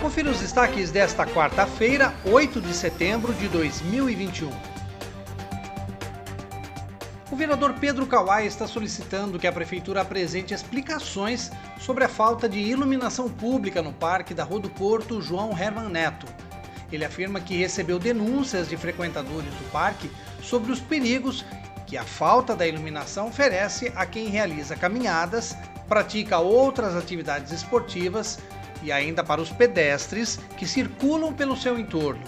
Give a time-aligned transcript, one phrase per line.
[0.00, 4.48] Confira os destaques desta quarta-feira, 8 de setembro de 2021.
[7.32, 11.50] O vereador Pedro Kawai está solicitando que a prefeitura apresente explicações
[11.80, 16.28] sobre a falta de iluminação pública no parque da Rua do Porto João Herman Neto.
[16.92, 20.08] Ele afirma que recebeu denúncias de frequentadores do parque
[20.40, 21.44] sobre os perigos
[21.88, 25.56] que a falta da iluminação oferece a quem realiza caminhadas,
[25.88, 28.38] pratica outras atividades esportivas
[28.82, 32.22] e ainda para os pedestres que circulam pelo seu entorno.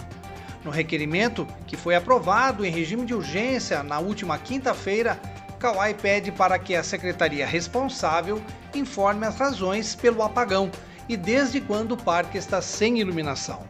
[0.63, 5.19] No requerimento, que foi aprovado em regime de urgência na última quinta-feira,
[5.59, 8.41] Kawai pede para que a secretaria responsável
[8.73, 10.71] informe as razões pelo apagão
[11.07, 13.63] e desde quando o parque está sem iluminação.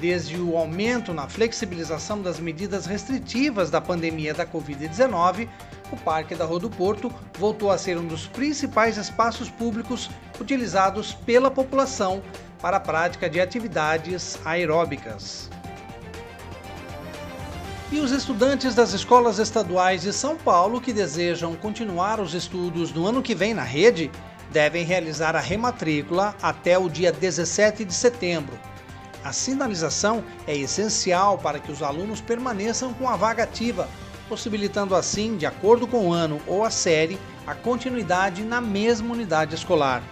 [0.00, 5.48] Desde o aumento na flexibilização das medidas restritivas da pandemia da Covid-19,
[5.94, 10.10] o Parque da Rua do Porto voltou a ser um dos principais espaços públicos
[10.40, 12.22] utilizados pela população
[12.60, 15.50] para a prática de atividades aeróbicas.
[17.90, 23.06] E os estudantes das escolas estaduais de São Paulo que desejam continuar os estudos no
[23.06, 24.10] ano que vem na rede
[24.50, 28.58] devem realizar a rematrícula até o dia 17 de setembro
[29.24, 33.88] a sinalização é essencial para que os alunos permaneçam com a vaga ativa,
[34.32, 39.54] possibilitando assim, de acordo com o ano ou a série, a continuidade na mesma unidade
[39.54, 40.02] escolar.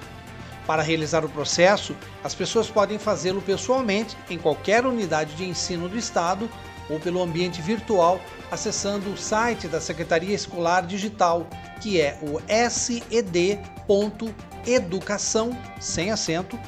[0.67, 5.97] Para realizar o processo, as pessoas podem fazê-lo pessoalmente em qualquer unidade de ensino do
[5.97, 6.51] Estado
[6.91, 11.47] ou pelo ambiente virtual, acessando o site da Secretaria Escolar Digital,
[11.81, 16.61] que é o sed.educação, sem acento,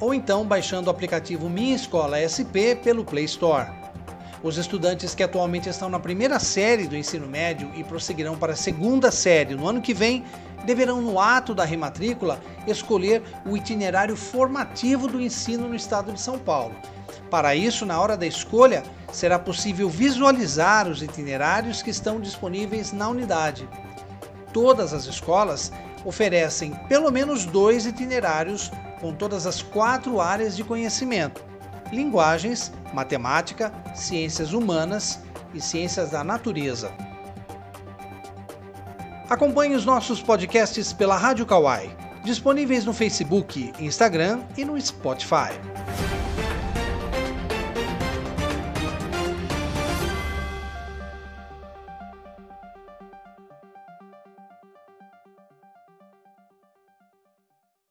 [0.00, 3.85] ou então baixando o aplicativo Minha Escola SP pelo Play Store.
[4.42, 8.56] Os estudantes que atualmente estão na primeira série do ensino médio e prosseguirão para a
[8.56, 10.24] segunda série no ano que vem
[10.64, 16.38] deverão, no ato da rematrícula, escolher o itinerário formativo do ensino no estado de São
[16.38, 16.74] Paulo.
[17.30, 23.08] Para isso, na hora da escolha, será possível visualizar os itinerários que estão disponíveis na
[23.08, 23.68] unidade.
[24.52, 25.72] Todas as escolas
[26.04, 31.44] oferecem pelo menos dois itinerários com todas as quatro áreas de conhecimento:
[31.92, 35.20] linguagens, matemática, ciências humanas
[35.54, 36.92] e ciências da natureza.
[39.28, 41.90] Acompanhe os nossos podcasts pela Rádio Kawai,
[42.22, 45.50] disponíveis no Facebook, Instagram e no Spotify.